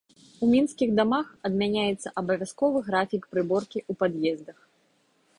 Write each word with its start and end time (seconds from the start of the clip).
У 0.45 0.47
мінскіх 0.51 0.93
дамах 0.99 1.27
адмяняецца 1.49 2.11
абавязковы 2.21 2.79
графік 2.87 3.21
прыборкі 3.35 3.79
ў 3.83 3.99
пад'ездах. 4.01 4.57